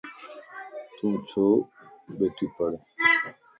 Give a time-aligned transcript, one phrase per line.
[0.95, 1.45] تون ڇو
[2.17, 2.77] ٻيڻھي پڙھي